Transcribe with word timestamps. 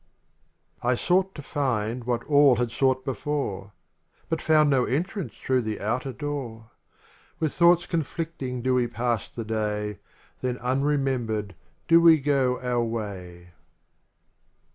I 0.81 0.95
sought 0.95 1.35
to 1.35 1.43
find 1.43 2.05
what 2.05 2.23
all 2.23 2.55
had 2.55 2.71
sought 2.71 3.05
before, 3.05 3.71
But 4.29 4.41
found 4.41 4.71
no 4.71 4.85
entrance 4.85 5.35
through 5.37 5.61
the 5.61 5.79
outer 5.79 6.11
door, 6.11 6.71
With 7.39 7.53
thoughts 7.53 7.85
conflicting 7.85 8.63
do 8.63 8.73
we 8.73 8.87
pass 8.87 9.29
the 9.29 9.45
day, 9.45 9.99
Then 10.41 10.57
unremembered 10.59 11.53
do 11.87 12.01
we 12.01 12.17
go 12.19 12.59
our 12.61 12.83
way. 12.83 13.51